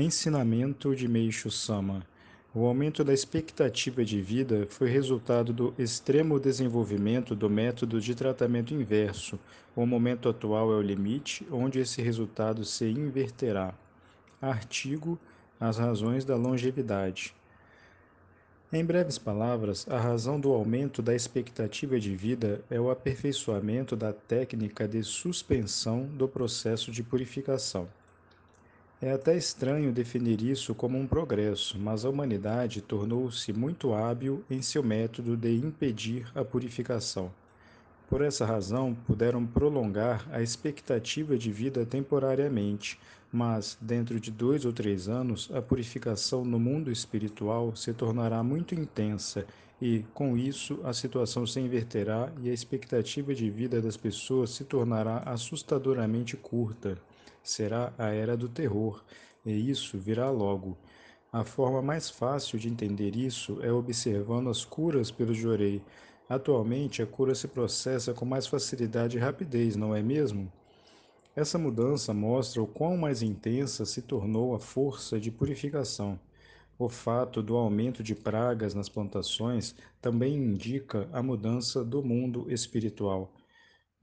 [0.00, 2.06] Ensinamento de Meishu Sama
[2.54, 8.72] O aumento da expectativa de vida foi resultado do extremo desenvolvimento do método de tratamento
[8.72, 9.40] inverso.
[9.74, 13.74] O momento atual é o limite, onde esse resultado se inverterá.
[14.40, 15.18] Artigo
[15.58, 17.34] As razões da longevidade.
[18.72, 24.12] Em breves palavras, a razão do aumento da expectativa de vida é o aperfeiçoamento da
[24.12, 27.88] técnica de suspensão do processo de purificação.
[29.00, 34.60] É até estranho definir isso como um progresso, mas a humanidade tornou-se muito hábil em
[34.60, 37.30] seu método de impedir a purificação.
[38.08, 42.98] Por essa razão, puderam prolongar a expectativa de vida temporariamente,
[43.30, 48.74] mas, dentro de dois ou três anos, a purificação no mundo espiritual se tornará muito
[48.74, 49.46] intensa
[49.80, 54.64] e, com isso, a situação se inverterá e a expectativa de vida das pessoas se
[54.64, 56.98] tornará assustadoramente curta
[57.42, 59.04] será a era do terror,
[59.44, 60.76] e isso virá logo.
[61.32, 65.82] A forma mais fácil de entender isso é observando as curas pelo Jorei.
[66.28, 70.50] Atualmente, a cura se processa com mais facilidade e rapidez, não é mesmo?
[71.36, 76.18] Essa mudança mostra o quão mais intensa se tornou a força de purificação.
[76.78, 83.34] O fato do aumento de pragas nas plantações também indica a mudança do mundo espiritual.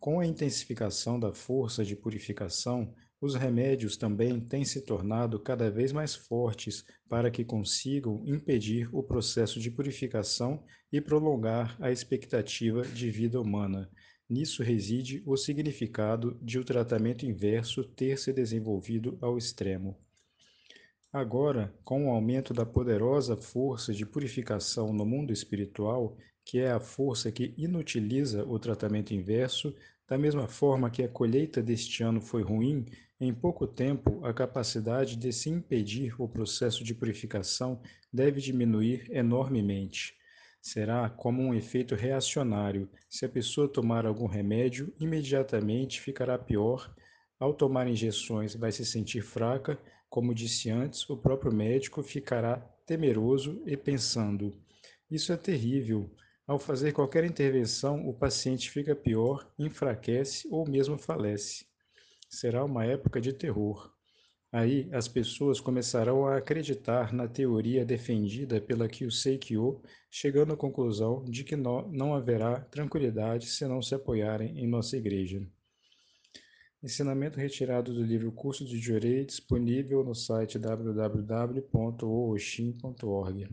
[0.00, 5.92] Com a intensificação da força de purificação, os remédios também têm se tornado cada vez
[5.92, 10.60] mais fortes para que consigam impedir o processo de purificação
[10.92, 13.88] e prolongar a expectativa de vida humana.
[14.28, 19.96] Nisso reside o significado de o tratamento inverso ter se desenvolvido ao extremo.
[21.12, 26.80] Agora, com o aumento da poderosa força de purificação no mundo espiritual, que é a
[26.80, 29.72] força que inutiliza o tratamento inverso,
[30.08, 32.84] da mesma forma que a colheita deste ano foi ruim,
[33.20, 37.80] em pouco tempo a capacidade de se impedir o processo de purificação
[38.12, 40.14] deve diminuir enormemente.
[40.60, 42.88] Será como um efeito reacionário.
[43.08, 46.94] Se a pessoa tomar algum remédio, imediatamente ficará pior.
[47.38, 49.78] Ao tomar injeções, vai se sentir fraca.
[50.08, 52.56] Como disse antes, o próprio médico ficará
[52.86, 54.52] temeroso e pensando:
[55.10, 56.08] Isso é terrível.
[56.46, 61.66] Ao fazer qualquer intervenção, o paciente fica pior, enfraquece ou mesmo falece.
[62.28, 63.92] Será uma época de terror.
[64.50, 69.80] Aí as pessoas começarão a acreditar na teoria defendida pela Kyusei Kyo,
[70.10, 75.46] chegando à conclusão de que não haverá tranquilidade se não se apoiarem em nossa igreja.
[76.82, 83.48] Ensinamento retirado do livro Curso de Jorei, disponível no site www.ooshin.org.